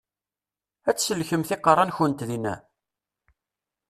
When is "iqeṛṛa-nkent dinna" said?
1.55-2.55